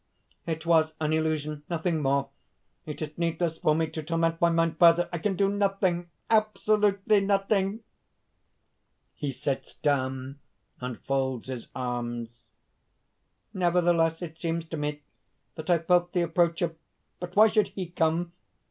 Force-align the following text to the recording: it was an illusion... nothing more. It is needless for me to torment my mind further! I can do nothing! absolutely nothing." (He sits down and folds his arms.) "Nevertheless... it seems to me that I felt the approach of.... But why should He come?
it 0.47 0.65
was 0.65 0.95
an 0.99 1.13
illusion... 1.13 1.61
nothing 1.69 2.01
more. 2.01 2.29
It 2.87 3.03
is 3.03 3.15
needless 3.19 3.59
for 3.59 3.75
me 3.75 3.85
to 3.91 4.01
torment 4.01 4.41
my 4.41 4.49
mind 4.49 4.79
further! 4.79 5.07
I 5.13 5.19
can 5.19 5.35
do 5.35 5.47
nothing! 5.47 6.09
absolutely 6.27 7.21
nothing." 7.21 7.81
(He 9.13 9.31
sits 9.31 9.75
down 9.75 10.39
and 10.79 10.99
folds 11.03 11.49
his 11.49 11.67
arms.) 11.75 12.29
"Nevertheless... 13.53 14.23
it 14.23 14.39
seems 14.39 14.65
to 14.69 14.77
me 14.77 15.03
that 15.53 15.69
I 15.69 15.77
felt 15.77 16.13
the 16.13 16.23
approach 16.23 16.63
of.... 16.63 16.75
But 17.19 17.35
why 17.35 17.47
should 17.47 17.67
He 17.67 17.85
come? 17.85 18.31